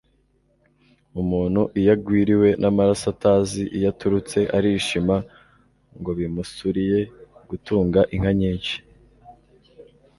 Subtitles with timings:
[1.21, 5.15] Umuntu iyo agwiriwe n’amaraso atazi iyo aturutse, arishima
[5.99, 6.99] ngo bimusuriye
[7.49, 8.75] gutunga inka nyinshi